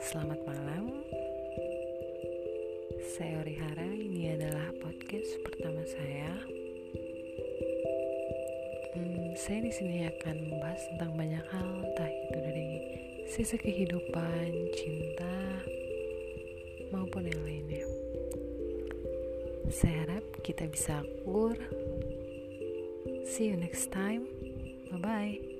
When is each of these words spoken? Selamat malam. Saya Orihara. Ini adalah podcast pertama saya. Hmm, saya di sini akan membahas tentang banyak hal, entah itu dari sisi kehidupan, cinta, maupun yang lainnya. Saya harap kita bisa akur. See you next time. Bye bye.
Selamat 0.00 0.40
malam. 0.48 1.04
Saya 3.12 3.44
Orihara. 3.44 3.84
Ini 3.84 4.40
adalah 4.40 4.72
podcast 4.80 5.28
pertama 5.44 5.84
saya. 5.84 6.40
Hmm, 8.96 9.36
saya 9.36 9.60
di 9.60 9.72
sini 9.76 10.08
akan 10.08 10.36
membahas 10.48 10.80
tentang 10.88 11.12
banyak 11.20 11.44
hal, 11.52 11.70
entah 11.84 12.08
itu 12.08 12.36
dari 12.40 12.70
sisi 13.28 13.56
kehidupan, 13.60 14.48
cinta, 14.72 15.36
maupun 16.88 17.28
yang 17.28 17.40
lainnya. 17.44 17.84
Saya 19.68 20.08
harap 20.08 20.24
kita 20.40 20.64
bisa 20.72 21.04
akur. 21.04 21.52
See 23.28 23.52
you 23.52 23.60
next 23.60 23.92
time. 23.92 24.24
Bye 24.88 24.98
bye. 25.04 25.59